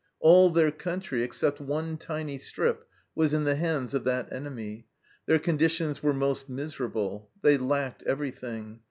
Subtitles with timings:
[0.19, 4.87] All their country, except one tiny strip, was in the hands of that enemy;
[5.27, 7.29] their conditions were most miserable.
[7.43, 8.79] They lacked everything.